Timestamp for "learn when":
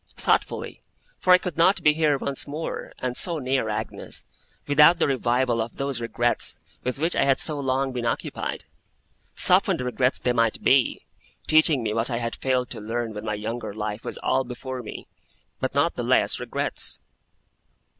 12.81-13.25